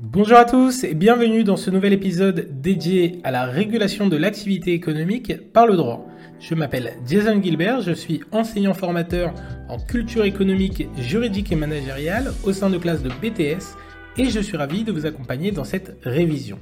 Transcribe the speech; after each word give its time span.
Bonjour 0.00 0.38
à 0.38 0.44
tous 0.44 0.84
et 0.84 0.94
bienvenue 0.94 1.42
dans 1.42 1.56
ce 1.56 1.70
nouvel 1.70 1.92
épisode 1.92 2.60
dédié 2.60 3.18
à 3.24 3.32
la 3.32 3.46
régulation 3.46 4.06
de 4.06 4.16
l'activité 4.16 4.72
économique 4.72 5.50
par 5.52 5.66
le 5.66 5.74
droit. 5.74 6.06
Je 6.38 6.54
m'appelle 6.54 6.92
Jason 7.04 7.42
Gilbert, 7.42 7.80
je 7.80 7.90
suis 7.90 8.20
enseignant 8.30 8.74
formateur 8.74 9.34
en 9.68 9.76
culture 9.76 10.24
économique, 10.24 10.86
juridique 10.98 11.50
et 11.50 11.56
managériale 11.56 12.32
au 12.44 12.52
sein 12.52 12.70
de 12.70 12.78
classe 12.78 13.02
de 13.02 13.08
BTS 13.08 13.76
et 14.16 14.26
je 14.26 14.38
suis 14.38 14.56
ravi 14.56 14.84
de 14.84 14.92
vous 14.92 15.04
accompagner 15.04 15.50
dans 15.50 15.64
cette 15.64 15.96
révision. 16.04 16.60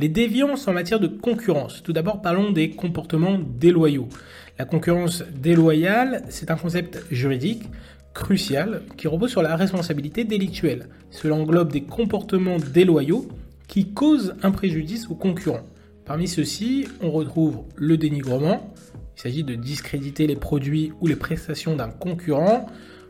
Les 0.00 0.08
déviances 0.08 0.68
en 0.68 0.72
matière 0.72 1.00
de 1.00 1.08
concurrence. 1.08 1.82
Tout 1.82 1.92
d'abord 1.92 2.22
parlons 2.22 2.52
des 2.52 2.70
comportements 2.70 3.36
déloyaux. 3.58 4.08
La 4.56 4.64
concurrence 4.64 5.24
déloyale, 5.34 6.22
c'est 6.28 6.52
un 6.52 6.56
concept 6.56 7.02
juridique 7.10 7.64
crucial 8.14 8.82
qui 8.96 9.08
repose 9.08 9.30
sur 9.30 9.42
la 9.42 9.56
responsabilité 9.56 10.22
délictuelle. 10.22 10.88
Cela 11.10 11.34
englobe 11.34 11.72
des 11.72 11.82
comportements 11.82 12.58
déloyaux 12.58 13.26
qui 13.66 13.92
causent 13.92 14.36
un 14.44 14.52
préjudice 14.52 15.08
aux 15.10 15.16
concurrents. 15.16 15.66
Parmi 16.04 16.28
ceux-ci, 16.28 16.86
on 17.02 17.10
retrouve 17.10 17.64
le 17.74 17.96
dénigrement, 17.96 18.72
il 19.16 19.20
s'agit 19.20 19.42
de 19.42 19.56
discréditer 19.56 20.28
les 20.28 20.36
produits 20.36 20.92
ou 21.00 21.08
les 21.08 21.16
prestations 21.16 21.74
d'un 21.74 21.88
concurrent. 21.88 22.66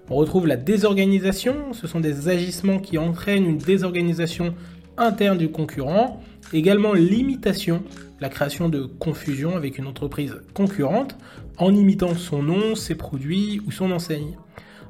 On 0.08 0.16
retrouve 0.16 0.46
la 0.46 0.56
désorganisation, 0.56 1.74
ce 1.74 1.86
sont 1.86 2.00
des 2.00 2.30
agissements 2.30 2.78
qui 2.78 2.96
entraînent 2.96 3.44
une 3.44 3.58
désorganisation 3.58 4.54
interne 4.98 5.38
du 5.38 5.50
concurrent. 5.50 6.22
Également 6.52 6.92
l'imitation, 6.92 7.82
la 8.20 8.28
création 8.28 8.68
de 8.68 8.84
confusion 8.84 9.56
avec 9.56 9.78
une 9.78 9.86
entreprise 9.86 10.36
concurrente 10.54 11.16
en 11.58 11.74
imitant 11.74 12.14
son 12.14 12.42
nom, 12.42 12.74
ses 12.74 12.94
produits 12.94 13.60
ou 13.66 13.72
son 13.72 13.90
enseigne. 13.90 14.36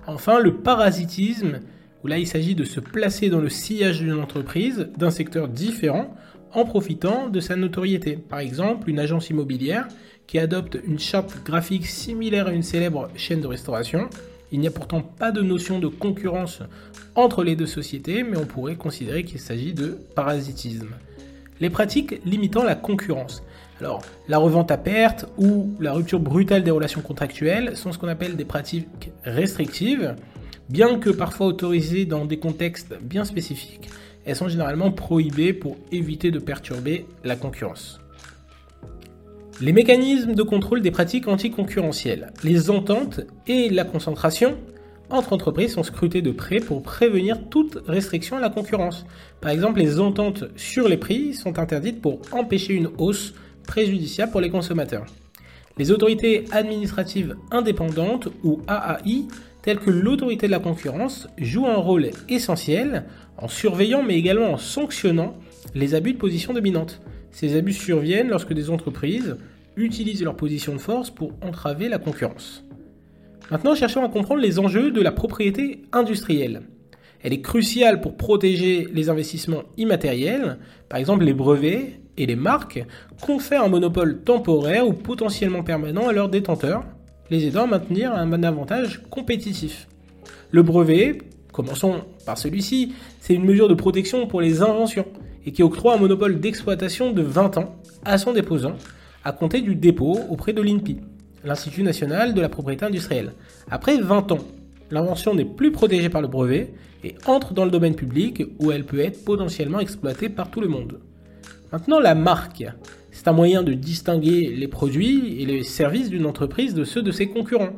Enfin, 0.06 0.38
le 0.40 0.56
parasitisme, 0.56 1.60
où 2.02 2.06
là 2.06 2.18
il 2.18 2.26
s'agit 2.26 2.54
de 2.54 2.64
se 2.64 2.80
placer 2.80 3.28
dans 3.28 3.40
le 3.40 3.48
sillage 3.48 4.00
d'une 4.00 4.20
entreprise, 4.20 4.88
d'un 4.96 5.10
secteur 5.10 5.48
différent, 5.48 6.14
en 6.52 6.64
profitant 6.64 7.28
de 7.28 7.40
sa 7.40 7.56
notoriété. 7.56 8.16
Par 8.16 8.38
exemple, 8.38 8.88
une 8.88 8.98
agence 8.98 9.30
immobilière 9.30 9.86
qui 10.26 10.38
adopte 10.38 10.78
une 10.86 10.98
charte 10.98 11.42
graphique 11.44 11.86
similaire 11.86 12.46
à 12.46 12.52
une 12.52 12.62
célèbre 12.62 13.08
chaîne 13.16 13.40
de 13.40 13.46
restauration. 13.46 14.08
Il 14.50 14.60
n'y 14.60 14.66
a 14.66 14.70
pourtant 14.70 15.02
pas 15.02 15.30
de 15.30 15.42
notion 15.42 15.78
de 15.78 15.88
concurrence 15.88 16.62
entre 17.14 17.44
les 17.44 17.56
deux 17.56 17.66
sociétés, 17.66 18.22
mais 18.22 18.38
on 18.38 18.46
pourrait 18.46 18.76
considérer 18.76 19.24
qu'il 19.24 19.40
s'agit 19.40 19.74
de 19.74 19.98
parasitisme. 20.14 20.94
Les 21.60 21.70
pratiques 21.70 22.20
limitant 22.24 22.62
la 22.62 22.74
concurrence. 22.74 23.42
Alors, 23.80 24.02
la 24.28 24.38
revente 24.38 24.70
à 24.70 24.78
perte 24.78 25.26
ou 25.36 25.74
la 25.80 25.92
rupture 25.92 26.20
brutale 26.20 26.64
des 26.64 26.70
relations 26.70 27.00
contractuelles 27.00 27.76
sont 27.76 27.92
ce 27.92 27.98
qu'on 27.98 28.08
appelle 28.08 28.36
des 28.36 28.44
pratiques 28.44 29.10
restrictives. 29.24 30.16
Bien 30.68 30.98
que 30.98 31.10
parfois 31.10 31.46
autorisées 31.46 32.04
dans 32.04 32.24
des 32.24 32.38
contextes 32.38 32.94
bien 33.00 33.24
spécifiques, 33.24 33.88
elles 34.24 34.36
sont 34.36 34.48
généralement 34.48 34.90
prohibées 34.92 35.52
pour 35.52 35.76
éviter 35.92 36.30
de 36.30 36.38
perturber 36.38 37.06
la 37.24 37.36
concurrence. 37.36 38.00
Les 39.60 39.72
mécanismes 39.72 40.36
de 40.36 40.42
contrôle 40.44 40.82
des 40.82 40.92
pratiques 40.92 41.26
anticoncurrentielles, 41.26 42.30
les 42.44 42.70
ententes 42.70 43.22
et 43.48 43.68
la 43.70 43.82
concentration 43.82 44.56
entre 45.10 45.32
entreprises 45.32 45.72
sont 45.72 45.82
scrutées 45.82 46.22
de 46.22 46.30
près 46.30 46.60
pour 46.60 46.80
prévenir 46.80 47.48
toute 47.48 47.76
restriction 47.88 48.36
à 48.36 48.40
la 48.40 48.50
concurrence. 48.50 49.04
Par 49.40 49.50
exemple, 49.50 49.80
les 49.80 49.98
ententes 49.98 50.44
sur 50.54 50.86
les 50.86 50.96
prix 50.96 51.34
sont 51.34 51.58
interdites 51.58 52.00
pour 52.00 52.20
empêcher 52.30 52.74
une 52.74 52.90
hausse 52.98 53.34
préjudiciable 53.66 54.30
pour 54.30 54.40
les 54.40 54.50
consommateurs. 54.50 55.06
Les 55.76 55.90
autorités 55.90 56.44
administratives 56.52 57.34
indépendantes 57.50 58.28
ou 58.44 58.60
AAI, 58.68 59.26
telles 59.62 59.80
que 59.80 59.90
l'autorité 59.90 60.46
de 60.46 60.52
la 60.52 60.60
concurrence, 60.60 61.26
jouent 61.36 61.66
un 61.66 61.74
rôle 61.74 62.10
essentiel 62.28 63.06
en 63.36 63.48
surveillant 63.48 64.04
mais 64.04 64.14
également 64.14 64.52
en 64.52 64.56
sanctionnant 64.56 65.34
les 65.74 65.96
abus 65.96 66.12
de 66.12 66.18
position 66.18 66.52
dominante. 66.52 67.00
Ces 67.30 67.56
abus 67.56 67.72
surviennent 67.72 68.28
lorsque 68.28 68.52
des 68.52 68.70
entreprises 68.70 69.36
utilisent 69.76 70.22
leur 70.22 70.36
position 70.36 70.72
de 70.74 70.78
force 70.78 71.10
pour 71.10 71.32
entraver 71.42 71.88
la 71.88 71.98
concurrence. 71.98 72.64
Maintenant, 73.50 73.74
cherchons 73.74 74.04
à 74.04 74.08
comprendre 74.08 74.40
les 74.40 74.58
enjeux 74.58 74.90
de 74.90 75.00
la 75.00 75.12
propriété 75.12 75.82
industrielle. 75.92 76.62
Elle 77.22 77.32
est 77.32 77.40
cruciale 77.40 78.00
pour 78.00 78.16
protéger 78.16 78.88
les 78.92 79.08
investissements 79.08 79.62
immatériels, 79.76 80.58
par 80.88 81.00
exemple 81.00 81.24
les 81.24 81.32
brevets 81.32 82.00
et 82.16 82.26
les 82.26 82.36
marques, 82.36 82.84
confèrent 83.22 83.64
un 83.64 83.68
monopole 83.68 84.22
temporaire 84.22 84.86
ou 84.86 84.92
potentiellement 84.92 85.62
permanent 85.62 86.08
à 86.08 86.12
leurs 86.12 86.28
détenteurs, 86.28 86.84
les 87.30 87.46
aidant 87.46 87.64
à 87.64 87.66
maintenir 87.66 88.12
un 88.12 88.42
avantage 88.42 89.02
compétitif. 89.10 89.88
Le 90.50 90.62
brevet, 90.62 91.18
commençons 91.52 92.04
par 92.24 92.38
celui-ci, 92.38 92.94
c'est 93.20 93.34
une 93.34 93.44
mesure 93.44 93.68
de 93.68 93.74
protection 93.74 94.26
pour 94.26 94.40
les 94.40 94.62
inventions 94.62 95.06
et 95.48 95.50
qui 95.50 95.62
octroie 95.62 95.94
un 95.94 95.96
monopole 95.96 96.40
d'exploitation 96.40 97.10
de 97.10 97.22
20 97.22 97.56
ans 97.56 97.76
à 98.04 98.18
son 98.18 98.34
déposant 98.34 98.74
à 99.24 99.32
compter 99.32 99.62
du 99.62 99.74
dépôt 99.74 100.18
auprès 100.28 100.52
de 100.52 100.60
l'INPI, 100.60 100.98
l'Institut 101.42 101.82
national 101.82 102.34
de 102.34 102.40
la 102.42 102.50
propriété 102.50 102.84
industrielle. 102.84 103.32
Après 103.70 103.96
20 103.96 104.30
ans, 104.32 104.44
l'invention 104.90 105.34
n'est 105.34 105.46
plus 105.46 105.72
protégée 105.72 106.10
par 106.10 106.20
le 106.20 106.28
brevet 106.28 106.74
et 107.02 107.14
entre 107.24 107.54
dans 107.54 107.64
le 107.64 107.70
domaine 107.70 107.94
public 107.94 108.42
où 108.60 108.72
elle 108.72 108.84
peut 108.84 108.98
être 108.98 109.24
potentiellement 109.24 109.80
exploitée 109.80 110.28
par 110.28 110.50
tout 110.50 110.60
le 110.60 110.68
monde. 110.68 111.00
Maintenant, 111.72 111.98
la 111.98 112.14
marque. 112.14 112.66
C'est 113.10 113.26
un 113.26 113.32
moyen 113.32 113.62
de 113.62 113.72
distinguer 113.72 114.54
les 114.54 114.68
produits 114.68 115.40
et 115.40 115.46
les 115.46 115.62
services 115.62 116.10
d'une 116.10 116.26
entreprise 116.26 116.74
de 116.74 116.84
ceux 116.84 117.00
de 117.00 117.10
ses 117.10 117.26
concurrents. 117.26 117.74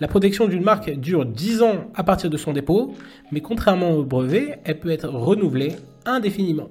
La 0.00 0.08
protection 0.08 0.48
d'une 0.48 0.64
marque 0.64 0.90
dure 0.90 1.26
10 1.26 1.60
ans 1.60 1.90
à 1.94 2.02
partir 2.02 2.30
de 2.30 2.38
son 2.38 2.54
dépôt, 2.54 2.94
mais 3.30 3.42
contrairement 3.42 3.90
au 3.90 4.04
brevet, 4.04 4.58
elle 4.64 4.80
peut 4.80 4.88
être 4.88 5.10
renouvelée 5.10 5.72
indéfiniment. 6.06 6.70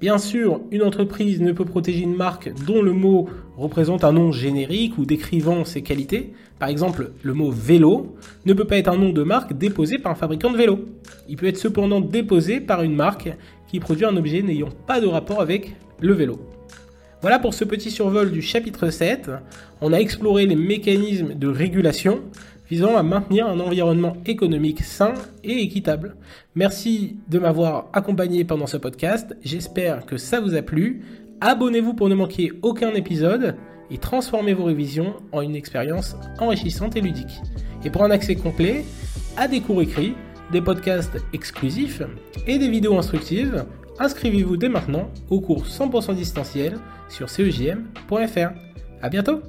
Bien 0.00 0.18
sûr, 0.18 0.60
une 0.70 0.82
entreprise 0.82 1.40
ne 1.40 1.52
peut 1.52 1.64
protéger 1.64 2.02
une 2.02 2.14
marque 2.14 2.52
dont 2.64 2.82
le 2.82 2.92
mot 2.92 3.28
représente 3.56 4.04
un 4.04 4.12
nom 4.12 4.32
générique 4.32 4.96
ou 4.98 5.04
décrivant 5.04 5.64
ses 5.64 5.82
qualités. 5.82 6.32
Par 6.58 6.68
exemple, 6.68 7.12
le 7.22 7.34
mot 7.34 7.50
vélo 7.50 8.16
ne 8.46 8.52
peut 8.52 8.64
pas 8.64 8.78
être 8.78 8.88
un 8.88 8.96
nom 8.96 9.10
de 9.10 9.22
marque 9.22 9.56
déposé 9.56 9.98
par 9.98 10.12
un 10.12 10.14
fabricant 10.14 10.50
de 10.50 10.56
vélo. 10.56 10.80
Il 11.28 11.36
peut 11.36 11.46
être 11.46 11.58
cependant 11.58 12.00
déposé 12.00 12.60
par 12.60 12.82
une 12.82 12.94
marque 12.94 13.30
qui 13.68 13.80
produit 13.80 14.04
un 14.04 14.16
objet 14.16 14.42
n'ayant 14.42 14.70
pas 14.86 15.00
de 15.00 15.06
rapport 15.06 15.40
avec 15.40 15.74
le 16.00 16.14
vélo. 16.14 16.38
Voilà 17.20 17.40
pour 17.40 17.52
ce 17.52 17.64
petit 17.64 17.90
survol 17.90 18.30
du 18.30 18.42
chapitre 18.42 18.90
7. 18.90 19.30
On 19.80 19.92
a 19.92 19.96
exploré 19.96 20.46
les 20.46 20.54
mécanismes 20.54 21.34
de 21.34 21.48
régulation 21.48 22.20
visant 22.68 22.96
à 22.96 23.02
maintenir 23.02 23.48
un 23.48 23.60
environnement 23.60 24.16
économique 24.26 24.82
sain 24.82 25.14
et 25.42 25.62
équitable. 25.62 26.16
Merci 26.54 27.16
de 27.28 27.38
m'avoir 27.38 27.88
accompagné 27.92 28.44
pendant 28.44 28.66
ce 28.66 28.76
podcast. 28.76 29.36
J'espère 29.42 30.06
que 30.06 30.16
ça 30.16 30.40
vous 30.40 30.54
a 30.54 30.62
plu. 30.62 31.02
Abonnez-vous 31.40 31.94
pour 31.94 32.08
ne 32.08 32.14
manquer 32.14 32.52
aucun 32.62 32.90
épisode 32.90 33.56
et 33.90 33.98
transformez 33.98 34.54
vos 34.54 34.64
révisions 34.64 35.14
en 35.32 35.40
une 35.40 35.56
expérience 35.56 36.16
enrichissante 36.38 36.96
et 36.96 37.00
ludique. 37.00 37.40
Et 37.84 37.90
pour 37.90 38.04
un 38.04 38.10
accès 38.10 38.34
complet 38.34 38.84
à 39.36 39.48
des 39.48 39.60
cours 39.60 39.80
écrits, 39.80 40.14
des 40.52 40.60
podcasts 40.60 41.18
exclusifs 41.32 42.02
et 42.46 42.58
des 42.58 42.68
vidéos 42.68 42.98
instructives, 42.98 43.64
inscrivez-vous 43.98 44.56
dès 44.56 44.68
maintenant 44.68 45.10
au 45.30 45.40
cours 45.40 45.64
100% 45.64 46.14
distanciel 46.14 46.78
sur 47.08 47.28
cegm.fr. 47.30 48.50
À 49.00 49.08
bientôt! 49.08 49.40